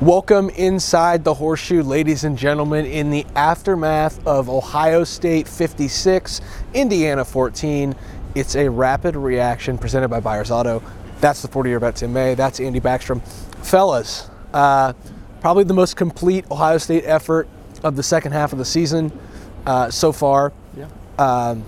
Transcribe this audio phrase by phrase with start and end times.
[0.00, 6.40] Welcome inside the horseshoe, ladies and gentlemen, in the aftermath of Ohio State 56,
[6.72, 7.94] Indiana 14.
[8.34, 10.82] It's a rapid reaction presented by Buyers Auto.
[11.20, 12.34] That's the 40 year bet Tim May.
[12.34, 13.20] That's Andy Backstrom.
[13.62, 14.94] Fellas, uh,
[15.42, 17.46] probably the most complete Ohio State effort
[17.84, 19.12] of the second half of the season
[19.66, 20.54] uh, so far.
[20.78, 20.88] Yeah.
[21.18, 21.62] Um,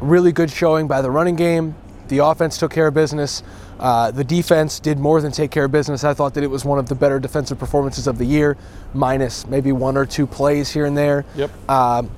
[0.00, 1.74] really good showing by the running game.
[2.08, 3.42] The offense took care of business.
[3.78, 6.04] Uh, the defense did more than take care of business.
[6.04, 8.56] I thought that it was one of the better defensive performances of the year,
[8.92, 11.24] minus maybe one or two plays here and there.
[11.36, 11.70] Yep.
[11.70, 12.10] Um,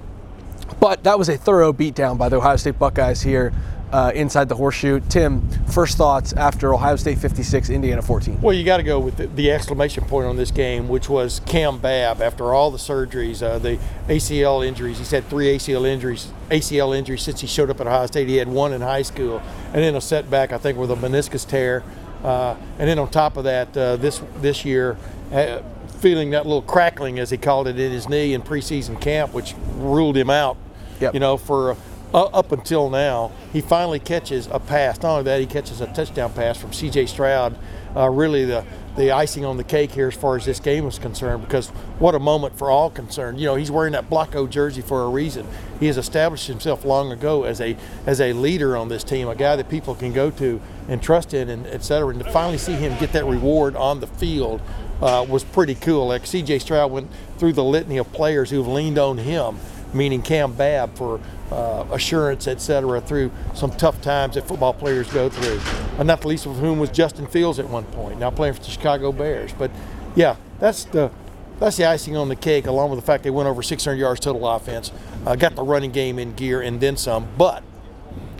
[0.79, 3.53] but that was a thorough beatdown by the Ohio State Buckeyes here
[3.93, 5.01] uh, inside the horseshoe.
[5.09, 8.41] Tim, first thoughts after Ohio State 56, Indiana 14.
[8.41, 11.41] Well, you got to go with the, the exclamation point on this game, which was
[11.47, 12.23] Cam Babb.
[12.23, 16.33] After all the surgeries, uh, the ACL injuries, he's had three ACL injuries.
[16.51, 18.29] ACL injuries since he showed up at Ohio State.
[18.29, 21.47] He had one in high school, and then a setback, I think, with a meniscus
[21.47, 21.83] tear.
[22.23, 24.97] Uh, and then on top of that, uh, this this year,
[25.33, 25.63] uh,
[26.01, 29.55] feeling that little crackling, as he called it, in his knee in preseason camp, which
[29.77, 30.57] ruled him out.
[31.01, 31.15] Yep.
[31.15, 31.77] You know, for
[32.13, 35.01] uh, up until now, he finally catches a pass.
[35.03, 37.07] Not only that, he catches a touchdown pass from C.J.
[37.07, 37.57] Stroud.
[37.97, 38.65] Uh, really, the
[38.97, 41.69] the icing on the cake here as far as this game is concerned, because
[42.01, 43.39] what a moment for all concerned.
[43.39, 45.47] You know, he's wearing that Block O jersey for a reason.
[45.79, 49.35] He has established himself long ago as a as a leader on this team, a
[49.35, 52.09] guy that people can go to and trust in, and et cetera.
[52.09, 54.61] And to finally see him get that reward on the field
[55.01, 56.09] uh, was pretty cool.
[56.09, 56.59] Like C.J.
[56.59, 59.57] Stroud went through the litany of players who've leaned on him,
[59.95, 65.11] meaning Cam Babb for uh, assurance, et cetera, through some tough times that football players
[65.13, 65.61] go through.
[65.99, 68.61] And not the least of whom was Justin Fields at one point, now playing for
[68.61, 69.53] the Chicago Bears.
[69.53, 69.71] But
[70.15, 71.11] yeah, that's the
[71.59, 74.21] that's the icing on the cake, along with the fact they went over 600 yards
[74.21, 74.91] total offense,
[75.27, 77.29] uh, got the running game in gear, and then some.
[77.37, 77.63] But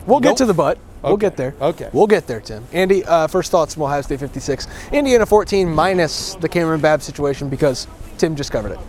[0.07, 0.79] We'll get to the butt.
[1.03, 1.55] We'll get there.
[1.59, 1.89] Okay.
[1.93, 2.65] We'll get there, Tim.
[2.71, 4.67] Andy, uh, first thoughts from Ohio State 56.
[4.91, 7.87] Indiana 14 minus the Cameron Babb situation because
[8.17, 8.79] Tim just covered it.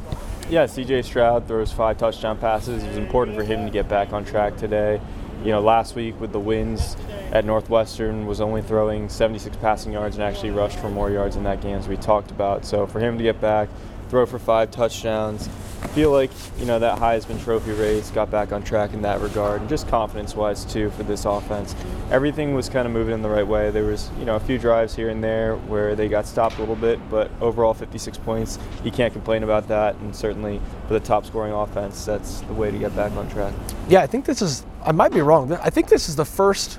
[0.52, 2.82] Yeah, CJ Stroud throws five touchdown passes.
[2.82, 5.00] It was important for him to get back on track today.
[5.42, 6.94] You know, last week with the wins
[7.30, 11.44] at Northwestern was only throwing 76 passing yards and actually rushed for more yards in
[11.44, 12.66] that game as we talked about.
[12.66, 13.70] So for him to get back,
[14.10, 15.48] throw for five touchdowns,
[15.88, 19.60] feel like, you know, that Heisman trophy race got back on track in that regard
[19.60, 21.74] and just confidence wise too for this offense.
[22.10, 23.70] Everything was kind of moving in the right way.
[23.70, 26.60] There was, you know, a few drives here and there where they got stopped a
[26.60, 31.00] little bit, but overall 56 points, you can't complain about that and certainly for the
[31.00, 33.52] top scoring offense, that's the way to get back on track.
[33.88, 35.52] Yeah, I think this is, I might be wrong.
[35.52, 36.78] I think this is the first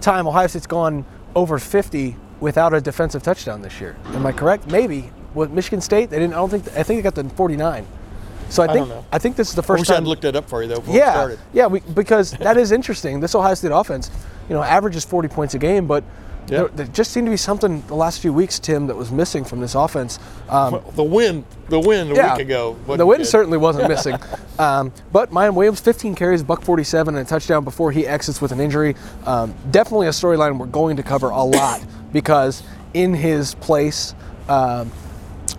[0.00, 1.04] time Ohio State's gone
[1.34, 3.96] over 50 without a defensive touchdown this year.
[4.06, 4.66] Am I correct?
[4.70, 5.10] Maybe.
[5.34, 7.86] With Michigan State, they didn't, I don't think, I think they got the 49.
[8.48, 9.04] So I I think, don't know.
[9.12, 9.94] I think this is the I first time.
[9.94, 10.04] I time.
[10.04, 11.38] had looked that up for you though before we yeah, started.
[11.52, 13.20] yeah, we, because that is interesting.
[13.20, 14.10] This Ohio State offense,
[14.48, 16.04] you know, averages 40 points a game, but
[16.48, 16.58] Yeah.
[16.58, 19.42] there, there just seemed to be something the last few weeks, Tim, that was missing
[19.44, 20.20] from this offense.
[20.48, 22.76] Um, The win, the win a yeah, week ago.
[22.86, 23.26] the win good.
[23.26, 24.16] certainly wasn't missing.
[24.58, 28.52] Um, but Miyan Williams, 15 carries, buck 47, and a touchdown before he exits with
[28.52, 28.94] an injury.
[29.26, 32.62] Um, definitely a storyline we're going to cover a lot because
[32.94, 34.14] in his place,
[34.48, 34.92] um,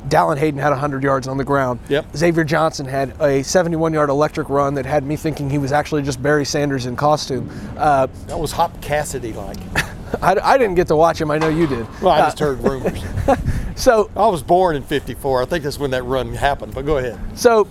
[0.10, 1.80] Dallan Hayden had 100 yards on the ground.
[1.90, 2.16] Yep.
[2.16, 6.04] Xavier Johnson had a 71 yard electric run that had me thinking he was actually
[6.04, 7.50] just Barry Sanders in costume.
[7.78, 9.58] Uh, That was Hop Cassidy like.
[10.22, 11.86] I, I didn't get to watch him, I know you did.
[12.02, 13.04] Well, I Uh, just heard rumors.
[13.76, 15.42] so, I was born in '54.
[15.42, 16.74] I think that's when that run happened.
[16.74, 17.20] But go ahead.
[17.38, 17.68] So,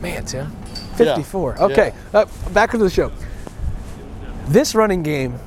[0.00, 0.50] man, Tim,
[0.96, 1.56] 54.
[1.58, 1.64] Yeah.
[1.66, 2.24] Okay, uh,
[2.54, 3.12] back to the show.
[4.48, 5.38] This running game,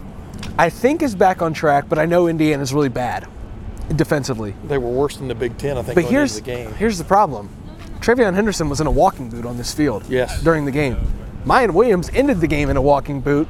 [0.60, 3.28] I think, is back on track, but I know Indiana's really bad
[3.96, 4.54] defensively.
[4.66, 5.78] They were worse than the Big Ten.
[5.78, 5.96] I think.
[5.96, 6.72] But here's the game.
[6.74, 7.50] here's the problem:
[8.00, 10.04] TreVeyon Henderson was in a walking boot on this field.
[10.10, 10.42] Yes.
[10.44, 10.98] During the game,
[11.46, 13.48] Miyan Williams ended the game in a walking boot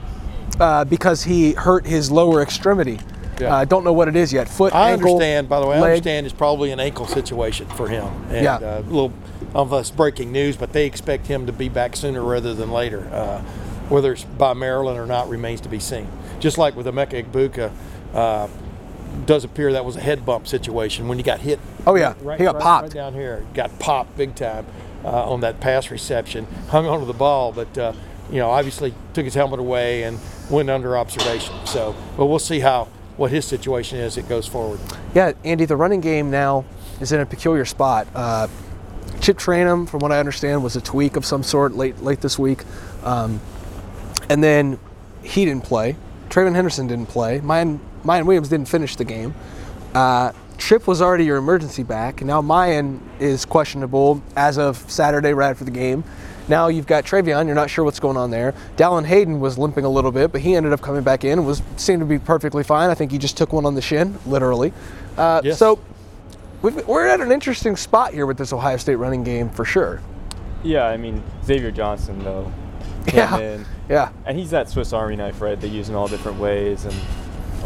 [0.59, 2.99] uh, because he hurt his lower extremity.
[3.39, 3.55] Yeah.
[3.55, 4.49] I don't know what it is yet.
[4.49, 5.47] Foot, I ankle, understand.
[5.47, 5.91] By the way, I leg.
[5.91, 8.05] understand it's probably an ankle situation for him.
[8.29, 8.55] And, Yeah.
[8.55, 9.13] Uh, a little
[9.53, 13.07] of us breaking news, but they expect him to be back sooner rather than later.
[13.11, 13.41] Uh,
[13.89, 16.07] whether it's by Maryland or not remains to be seen.
[16.39, 17.71] Just like with Emeka Egbuka,
[18.15, 18.47] uh,
[19.25, 21.59] does appear that was a head bump situation when you got hit.
[21.85, 22.13] Oh, yeah.
[22.21, 22.83] right, He got right- popped.
[22.83, 23.45] right down here.
[23.53, 24.65] Got popped big time
[25.03, 26.45] uh, on that pass reception.
[26.69, 27.93] Hung onto the ball, but uh,
[28.29, 30.19] you know obviously took his helmet away and
[30.49, 31.53] went under observation.
[31.65, 32.85] So, but we'll see how
[33.15, 34.17] what his situation is.
[34.17, 34.79] It goes forward.
[35.15, 36.65] Yeah, Andy, the running game now
[37.01, 38.07] is in a peculiar spot.
[38.13, 38.47] Uh,
[39.21, 42.37] Chip Trayanum, from what I understand, was a tweak of some sort late late this
[42.37, 42.63] week,
[43.03, 43.39] um,
[44.29, 44.77] and then
[45.23, 45.95] he didn't play.
[46.29, 47.39] TreVeyon Henderson didn't play.
[47.39, 49.35] Miyan, Miyan Williams didn't finish the game.
[49.93, 52.23] Uh, Chip was already your emergency back.
[52.23, 56.03] Now Miyan is questionable as of Saturday, right after the game.
[56.47, 57.45] Now you've got TreVeyon.
[57.45, 58.53] You're not sure what's going on there.
[58.77, 61.45] Dallan Hayden was limping a little bit, but he ended up coming back in and
[61.45, 62.89] was seemed to be perfectly fine.
[62.89, 64.71] I think he just took one on the shin, literally.
[65.17, 65.59] Uh, Yes.
[65.59, 65.77] So
[66.61, 70.01] we've, we're at an interesting spot here with this Ohio State running game for sure.
[70.63, 72.51] Yeah, I mean Xavier Johnson though.
[73.13, 73.37] Yeah.
[73.37, 74.09] in, Yeah.
[74.25, 75.59] and he's that Swiss Army knife, right?
[75.59, 76.95] They use in all different ways, and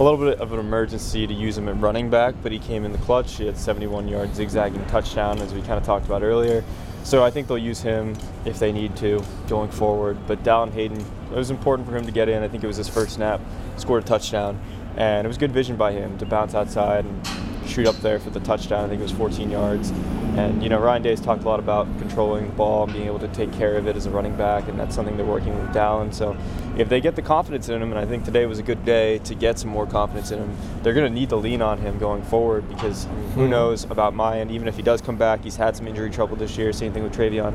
[0.02, 2.86] a little bit of an emergency to use him at running back, but he came
[2.86, 3.36] in the clutch.
[3.36, 6.64] He had 71 yard zigzagging touchdown, as we kind of talked about earlier.
[7.04, 10.18] So I think they'll use him if they need to going forward.
[10.26, 12.42] But Dallan Hayden, it was important for him to get in.
[12.42, 13.42] I think it was his first snap,
[13.78, 14.60] scored a touchdown,
[14.98, 17.28] and it was good vision by him to bounce outside and
[17.70, 18.86] shoot up there for the touchdown.
[18.86, 19.92] I think it was 14 yards.
[20.36, 23.20] And you know, Ryan Day's talked a lot about controlling the ball and being able
[23.20, 25.76] to take care of it as a running back, and that's something they're working with
[25.76, 26.12] Dallan.
[26.12, 26.36] So
[26.78, 29.20] if they get the confidence in him, and I think today was a good day
[29.20, 31.98] to get some more confidence in him, they're going to need to lean on him
[32.00, 33.50] going forward because who hmm.
[33.50, 34.52] knows about Miyan?
[34.52, 36.72] Even if he does come back, he's had some injury trouble this year.
[36.72, 37.54] Same thing with TreVeyon,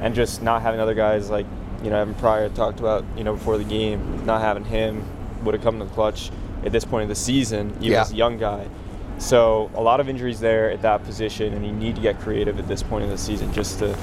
[0.00, 1.46] and just not having other guys like
[1.82, 5.04] you know Evan Pryor talked about you know before the game, not having him
[5.44, 6.30] would have come to the clutch
[6.64, 8.02] at this point of the season, even Yeah.
[8.02, 8.66] as a young guy.
[9.18, 12.58] So a lot of injuries there at that position, and you need to get creative
[12.58, 13.96] at this point in the season just to,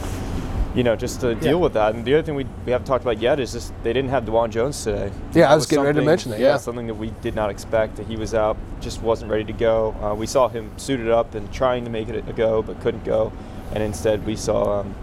[0.74, 1.96] you know, just to deal with that.
[1.96, 4.26] And the other thing we, we haven't talked about yet is just they didn't have
[4.26, 5.12] Dawand Jones today.
[5.34, 6.58] Yeah, I That was getting ready to mention that, yeah.
[6.58, 7.98] something that we did not expect.
[7.98, 9.96] That he was out, just wasn't ready to go.
[10.02, 13.04] Uh, we saw him suited up and trying to make it a go, but couldn't
[13.04, 13.32] go.
[13.74, 14.96] And instead, we saw um,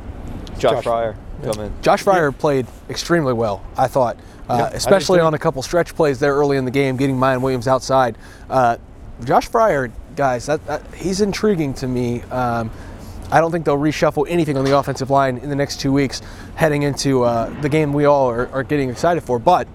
[0.59, 1.73] Josh, Josh- Fryar come in.
[1.83, 4.17] Josh Fryar played extremely well, I thought,
[4.49, 5.25] uh, Yeah, I especially too.
[5.25, 8.17] on a couple stretch plays there early in the game, getting Miyan Williams outside.
[8.51, 8.77] Uh,
[9.25, 12.23] Josh Fryar, guys, that, that, he's intriguing to me.
[12.23, 12.71] Um,
[13.33, 16.21] I don't think they'll reshuffle anything on the offensive line in the next two weeks
[16.55, 19.39] heading into uh, the game we all are, are getting excited for.
[19.39, 19.67] But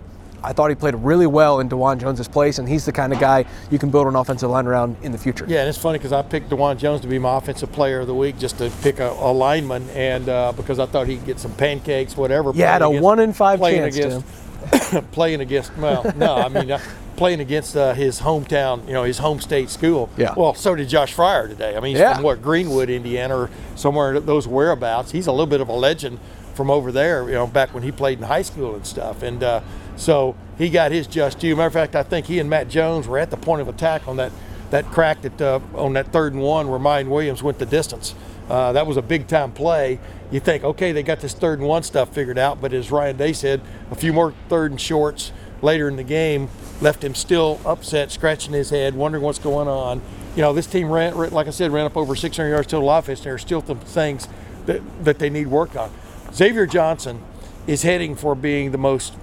[0.43, 3.19] I thought he played really well in Dawand Jones's place, and he's the kind of
[3.19, 5.45] guy you can build an offensive line around in the future.
[5.47, 8.07] Yeah, and it's funny because I picked Dawand Jones to be my offensive player of
[8.07, 11.39] the week just to pick a, a lineman, and uh, because I thought he'd get
[11.39, 12.51] some pancakes, whatever.
[12.53, 14.23] Yeah, had a against- one in five playing chance,
[14.71, 15.75] against, playing against.
[15.77, 16.79] Well, no, I mean uh,
[17.17, 20.09] playing against uh, his hometown, you know, his home state school.
[20.15, 20.33] Yeah.
[20.37, 21.75] Well, so did Josh Fryar today.
[21.75, 22.13] I mean, he's Yeah.
[22.13, 25.11] from what Greenwood, Indiana, or somewhere those whereabouts.
[25.11, 26.19] He's a little bit of a legend
[26.53, 27.25] from over there.
[27.27, 29.61] You know, back when he played in high school and stuff, and uh,
[29.97, 31.55] so he got his just due.
[31.55, 34.07] Matter of fact, I think he and Matt Jones were at the point of attack
[34.07, 34.31] on that
[34.69, 38.13] that crack that uh, on that third and one where Miyan Williams went the distance.
[38.49, 39.99] Uh, that was a big time play.
[40.31, 43.17] You think, okay, they got this third and one stuff figured out, but as Ryan
[43.17, 43.61] Day said,
[43.91, 45.31] a few more third and shorts
[45.61, 46.49] later in the game
[46.81, 50.01] left him still upset, scratching his head, wondering what's going on.
[50.35, 53.21] You know, this team ran, like I said, ran up over 600 yards total offense.
[53.21, 54.27] There are still some things
[54.65, 55.91] that, that they need work on.
[56.33, 57.21] Xavier Johnson
[57.65, 59.13] is heading for being the most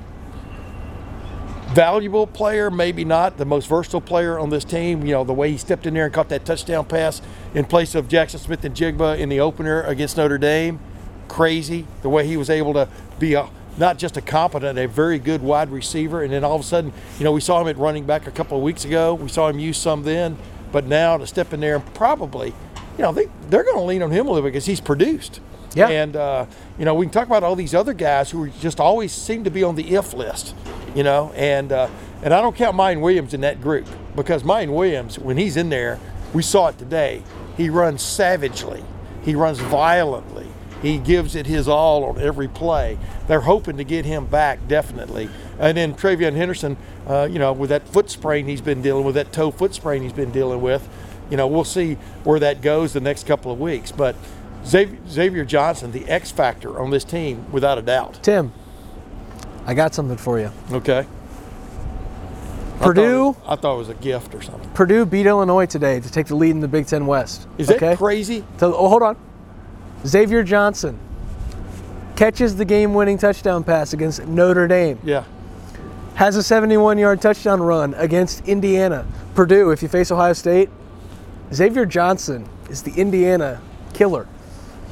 [1.74, 5.04] valuable player, maybe not the most versatile player on this team.
[5.04, 7.20] You know, the way he stepped in there and caught that touchdown pass
[7.54, 10.78] in place of Jaxon Smith-Njigba in the opener against Notre Dame,
[11.28, 11.86] crazy.
[12.02, 12.88] The way he was able to
[13.18, 13.48] be a
[13.78, 16.92] not just a competent, a very good wide receiver, and then all of a sudden,
[17.18, 19.14] you know, we saw him at running back a couple of weeks ago.
[19.14, 20.36] We saw him use some then,
[20.72, 22.48] but now to step in there and probably,
[22.96, 25.40] you know, they they're going to lean on him a little bit because he's produced.
[25.74, 25.88] Yeah.
[25.88, 26.46] And uh,
[26.78, 29.50] you know, we can talk about all these other guys who just always seem to
[29.50, 30.54] be on the if list.
[30.94, 31.88] You know, and uh,
[32.22, 35.70] and I don't count Miyan Williams in that group because Miyan Williams, when he's in
[35.70, 35.98] there,
[36.32, 37.22] we saw it today.
[37.56, 38.84] He runs savagely.
[39.22, 40.46] He runs violently.
[40.84, 42.98] He gives it his all on every play.
[43.26, 45.30] They're hoping to get him back definitely.
[45.58, 46.76] And then TreVeyon Henderson,
[47.06, 50.02] uh, you know, with that foot sprain he's been dealing with, that toe foot sprain
[50.02, 50.86] he's been dealing with,
[51.30, 53.92] you know, we'll see where that goes the next couple of weeks.
[53.92, 54.14] But
[54.66, 58.18] Xavier, Johnson, the X factor on this team, without a doubt.
[58.22, 58.52] Tim,
[59.64, 60.50] I got something for you.
[60.70, 61.06] Okay.
[62.80, 64.68] I Purdue, thought was- I thought it was a gift or something.
[64.74, 67.46] Purdue beat Illinois today to take the lead in the Big Ten West.
[67.56, 68.44] Is that crazy?
[68.58, 69.16] So, oh, hold on.
[70.06, 70.98] Xavier Johnson
[72.16, 74.98] catches the game-winning touchdown pass against Notre Dame.
[75.02, 75.24] Yeah.
[76.14, 79.04] Has a 71-yard touchdown run against Indiana.
[79.34, 80.70] Purdue, if you face Ohio State,
[81.52, 83.60] Xavier Johnson is the Indiana
[83.94, 84.28] killer.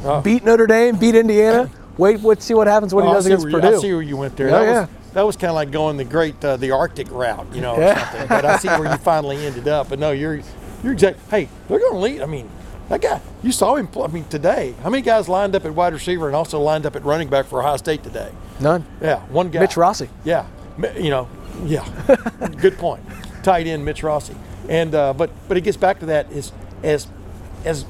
[0.04, 0.20] Oh.
[0.20, 1.70] Beat Notre Dame, beat Indiana.
[1.96, 3.76] Wait, wait, see what happens when Oh, he does against where Purdue.
[3.76, 4.48] I see where you went there.
[4.48, 4.80] Yeah, that yeah.
[4.80, 7.74] was that was kind of like going the great uh, the Arctic route, you know,
[7.76, 8.10] or Yeah.
[8.10, 8.28] something.
[8.28, 9.90] But I see where you finally ended up.
[9.90, 10.40] But no, you're
[10.82, 11.22] you're exactly.
[11.30, 12.22] Hey, they're going to lead.
[12.22, 12.48] I mean,
[12.92, 13.20] that guy.
[13.42, 13.88] You saw him.
[13.96, 16.94] I mean, today, how many guys lined up at wide receiver and also lined up
[16.94, 18.30] at running back for Ohio State today?
[18.60, 18.84] None.
[19.00, 19.60] Yeah, one guy.
[19.60, 20.10] Mitch Rossi.
[20.24, 20.46] Yeah,
[20.96, 21.28] you know,
[21.64, 21.88] yeah.
[22.60, 23.02] Good point.
[23.42, 24.36] Tight end Mitch Rossi,
[24.68, 27.08] and uh, but but it gets back to that is as
[27.64, 27.86] as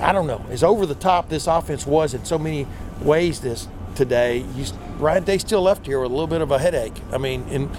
[0.00, 2.66] I don't know, as over the top this offense was in so many
[3.00, 4.64] ways this today, you,
[4.98, 6.96] Ryan Day still left here with a little bit of a headache.
[7.12, 7.70] I mean, in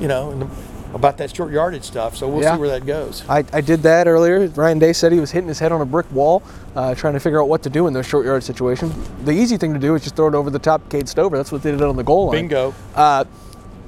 [0.00, 0.48] you know, in the,
[0.94, 2.16] about that short yardage stuff.
[2.16, 2.54] So we'll Yeah.
[2.54, 3.22] see where that goes.
[3.28, 4.46] I, I did that earlier.
[4.48, 6.42] Ryan Day said he was hitting his head on a brick wall,
[6.76, 8.94] uh, trying to figure out what to do in those short yard situations.
[9.24, 11.36] The easy thing to do is just throw it over the top of Cade Stover.
[11.36, 12.36] That's what they did on the goal line.
[12.48, 12.74] Bingo.
[12.94, 13.24] Uh,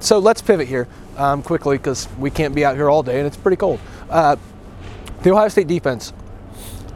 [0.00, 3.26] so let's pivot here um, quickly because we can't be out here all day and
[3.26, 3.80] it's pretty cold.
[4.10, 4.36] Uh,
[5.22, 6.12] the Ohio State defense,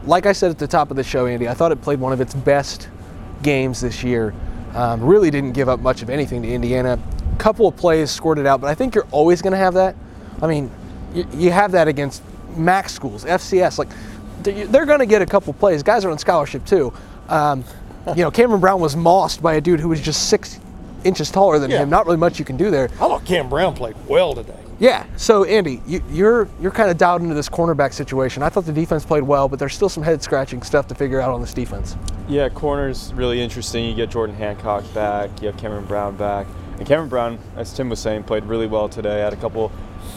[0.05, 2.13] like I said at the top of the show, Andy, I thought it played one
[2.13, 2.87] of its best
[3.41, 4.33] games this year.
[4.75, 6.99] Um, really didn't give up much of anything to Indiana.
[7.39, 9.95] Couple of plays squirted out, but I think you're always going to have that.
[10.41, 10.69] I mean,
[11.13, 12.21] you, you have that against
[12.57, 13.77] MAC schools, FCS.
[13.79, 13.87] Like
[14.43, 15.81] they- they're going to get a couple plays.
[15.81, 16.93] Guys are on scholarship too.
[17.29, 17.63] Um,
[18.07, 20.59] you know, Cameron Brown was mossed by a dude who was just six
[21.05, 21.79] inches taller than Yeah.
[21.79, 21.89] him.
[21.89, 22.85] Not really much you can do there.
[22.85, 24.53] I thought Cam Brown played well today.
[24.79, 25.05] Yeah.
[25.15, 28.43] So Andy, you, you're you're kind of dialed into this cornerback situation.
[28.43, 31.19] I thought the defense played well, but there's still some head scratching stuff to figure
[31.21, 31.95] out on this defense.
[32.27, 33.85] Yeah, corner's really interesting.
[33.85, 36.47] You get Jordan Hancock back, you have Cameron Brown back.
[36.79, 39.19] And Cameron Brown, as Tim was saying, played really well today.
[39.19, 39.69] Had a couple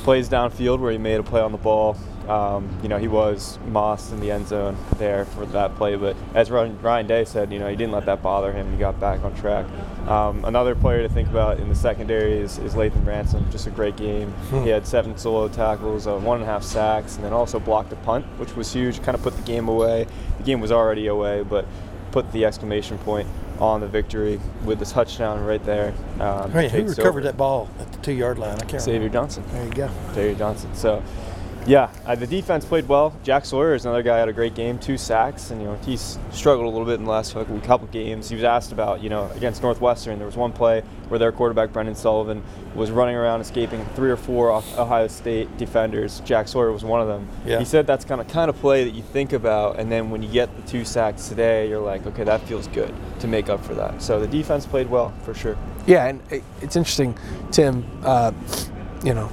[0.05, 1.97] plays downfield where he made a play on the ball.
[2.29, 6.17] Um, you know, he was mossed in the end zone there for that play, but
[6.35, 8.71] as Ryan Day said, you know, he didn't let that bother him.
[8.71, 9.67] He got back on track.
[10.07, 13.51] Um, another player to think about in the secondary is, is Lathan Ransom.
[13.51, 14.33] Just a great game.
[14.63, 17.93] He had seven solo tackles, uh, one and a half sacks, and then also blocked
[17.93, 19.03] a punt, which was huge.
[19.03, 20.07] Kind of put the game away.
[20.39, 21.67] The game was already away, but
[22.13, 23.27] put the exclamation point
[23.63, 25.95] on the victory with the touchdown right there.
[26.19, 27.21] Um, Hey, who recovered over.
[27.23, 28.57] that ball at the two yard line?
[28.57, 29.13] I can't Xavier remember.
[29.19, 29.45] Johnson.
[29.53, 29.91] There you go.
[30.15, 30.75] Xavier Johnson.
[30.75, 31.03] So,
[31.67, 33.15] yeah, uh, the defense played well.
[33.23, 36.19] Jack Sawyer is another guy had a great game, two sacks, and you know he's
[36.33, 38.29] struggled a little bit in the last couple, games.
[38.29, 41.73] He was asked about, you know, against Northwestern, there was one play where their quarterback
[41.73, 42.43] Brendan Sullivan
[42.75, 46.21] was running around escaping three or four Ohio State defenders.
[46.25, 47.29] Jack Sawyer was one of them.
[47.47, 47.59] Yeah.
[47.59, 50.23] He said that's kind of kind of play that you think about, and then when
[50.23, 53.65] you get the two sacks today, you're like, okay, that feels good to make up
[53.65, 54.03] for that.
[54.03, 55.57] So the defense played well for sure.
[55.87, 56.21] Yeah, and
[56.61, 57.17] it's interesting,
[57.51, 57.85] Tim.
[58.05, 58.33] Uh,
[59.05, 59.31] you know,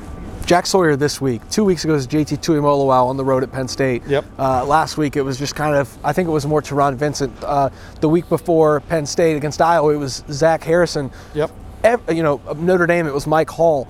[0.50, 1.48] Jack Sawyer this week.
[1.52, 4.02] Two weeks ago was JT Tuimoloau on the road at Penn State.
[4.08, 4.26] Yep.
[4.40, 7.32] Uh, last week it was just kind of, I think it was more Taron Vincent.
[7.44, 7.70] Uh,
[8.02, 11.12] the week before Penn State against Iowa, it was Zach Harrison.
[11.36, 11.52] Yep.
[11.84, 13.88] Ev- you know, Notre Dame, it was Mike Hall.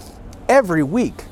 [0.49, 1.23] Every week,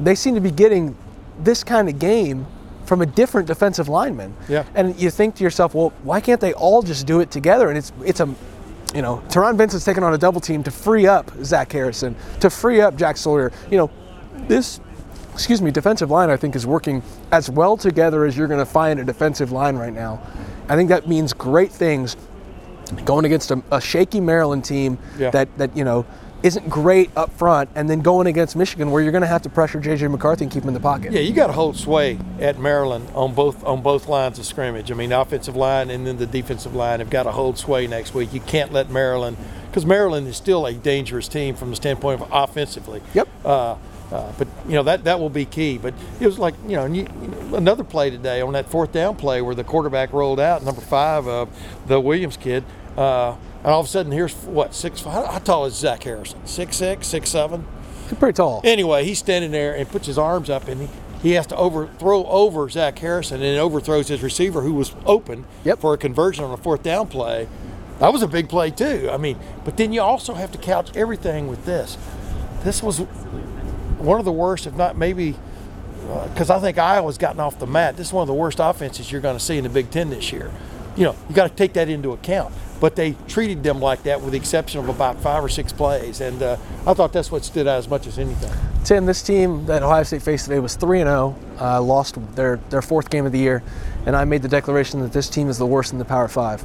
[0.00, 0.96] they seem to be getting
[1.38, 2.46] this kind of game
[2.86, 4.34] from a different defensive lineman.
[4.48, 4.64] Yeah.
[4.74, 7.68] And you think to yourself, well, why can't they all just do it together?
[7.68, 8.34] And it's it's a,
[8.94, 12.48] you know, Taron Vincent's taking on a double team to free up Zach Harrison, to
[12.48, 13.52] free up Jack Sawyer.
[13.70, 13.90] You know,
[14.48, 14.80] this,
[15.32, 18.66] excuse me, defensive line I think is working as well together as you're going to
[18.66, 20.20] find a defensive line right now.
[20.68, 22.16] I think that means great things
[23.04, 25.30] going against a, a shaky Maryland team Yeah.
[25.30, 26.04] that that you know
[26.42, 29.48] isn't great up front, and then going against Michigan where you're going to have to
[29.48, 31.12] pressure JJ McCarthy and keep him in the pocket.
[31.12, 34.90] Yeah, you got to hold sway at Maryland on both on both lines of scrimmage.
[34.90, 37.86] I mean, the offensive line and then the defensive line have got to hold sway
[37.86, 38.32] next week.
[38.34, 39.36] You can't let Maryland
[39.70, 43.02] because Maryland is still a dangerous team from the standpoint of offensively.
[43.14, 43.28] Yep.
[43.44, 43.76] Uh,
[44.12, 45.78] uh, but you know that that will be key.
[45.78, 48.92] But it was like you know, and you, you another play today on that fourth
[48.92, 51.46] down play where the quarterback rolled out number five, uh,
[51.86, 52.64] the Williams kid,
[52.96, 55.26] uh, and all of a sudden here's what six five.
[55.26, 56.44] How tall is Zach Harrison?
[56.46, 57.64] Six six, six seven.
[58.08, 58.60] He's pretty tall.
[58.64, 60.88] Anyway, he's standing there and puts his arms up and he,
[61.22, 65.78] he has to overthrow over Zach Harrison and overthrows his receiver who was open Yep.
[65.80, 67.48] for a conversion on a fourth down play.
[68.00, 69.08] That was a big play too.
[69.10, 71.96] I mean, but then you also have to couch everything with this.
[72.64, 73.00] This was
[74.02, 75.36] one of the worst, if not maybe,
[76.32, 77.96] because I think Iowa's gotten off the mat.
[77.96, 80.10] This is one of the worst offenses you're going to see in the Big Ten
[80.10, 80.50] this year.
[80.96, 82.52] You know, you got to take that into account.
[82.80, 86.20] But they treated them like that, with the exception of about five or six plays,
[86.20, 88.50] and uh, I thought that's what stood out as much as anything.
[88.82, 92.56] Tim, this team that Ohio State faced today was 3 and 0, uh, lost their,
[92.70, 93.62] their fourth game of the year,
[94.04, 96.64] and I made the declaration that this team is the worst in the Power Five.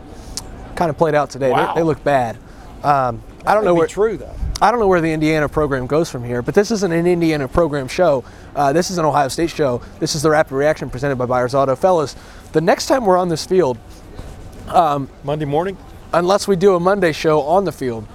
[0.75, 1.51] Kind of played out today.
[1.51, 1.75] Wow.
[1.75, 2.37] They, they look bad.
[2.83, 4.33] Um, I don't know where true though.
[4.61, 7.47] I don't know where the Indiana program goes from here, but this isn't an Indiana
[7.47, 8.23] program show.
[8.55, 9.81] Uh, this is an Ohio State show.
[9.99, 11.75] This is the Rapid Reaction presented by Buyers Auto.
[11.75, 12.15] Fellas,
[12.53, 13.77] the next time we're on this field,
[15.23, 15.77] Monday morning.
[16.13, 18.05] unless we do a Monday show on the field,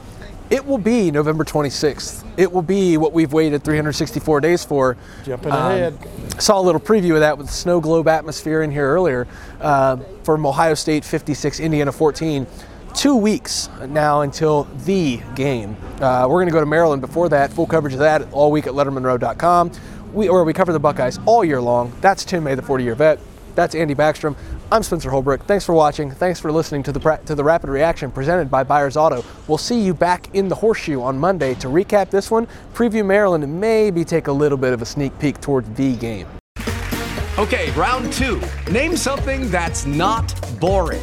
[0.50, 2.24] it will be November 26th.
[2.36, 4.96] It will be what we've waited 364 days for.
[5.24, 5.98] Jumping Um, ahead.
[6.38, 9.26] Saw a little preview of that with the snow globe atmosphere in here earlier
[9.60, 12.46] uh, from Ohio State 56, Indiana 14.
[12.94, 15.76] Two weeks now until the game.
[16.00, 17.52] Uh, we're going to go to Maryland before that.
[17.52, 19.72] Full coverage of that all week at LettermenRow.com.
[20.12, 21.92] We, where we cover the Buckeyes all year long.
[22.00, 23.18] That's Tim May, the 40-year vet.
[23.54, 24.36] That's Andy Backstrom.
[24.70, 25.44] I'm Spencer Holbrook.
[25.44, 26.10] Thanks for watching.
[26.10, 29.22] Thanks for listening to the to the Rapid Reaction presented by Buyers Auto.
[29.46, 33.44] We'll see you back in the horseshoe on Monday to recap this one, preview Maryland,
[33.44, 36.26] and maybe take a little bit of a sneak peek towards the game.
[37.38, 38.40] Okay, round two.
[38.70, 41.02] Name something that's not boring.